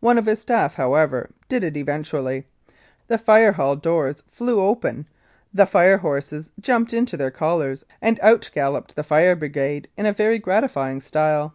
One 0.00 0.16
of 0.16 0.24
his 0.24 0.38
staff, 0.40 0.76
however, 0.76 1.28
did 1.50 1.62
it 1.62 1.76
eventually: 1.76 2.46
the 3.08 3.18
Fire 3.18 3.52
Hall 3.52 3.76
doors 3.76 4.22
flew 4.26 4.62
open, 4.62 5.06
the 5.52 5.66
fire 5.66 5.98
horses 5.98 6.48
jumped 6.58 6.94
into 6.94 7.18
their 7.18 7.30
collars 7.30 7.84
and 8.00 8.18
out 8.20 8.48
galloped 8.54 8.96
the 8.96 9.02
Fire 9.04 9.36
Brigade 9.36 9.86
in 9.94 10.06
a 10.06 10.12
very 10.14 10.38
gratifying 10.38 11.02
style. 11.02 11.52